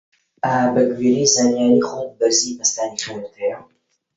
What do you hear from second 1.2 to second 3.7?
زانیاری خۆت بەرزی پەستانی خوێنت هەیە؟